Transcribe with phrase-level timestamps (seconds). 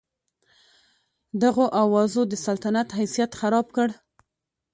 [1.41, 3.89] دغو اوازو د سلطنت حیثیت خراب کړ.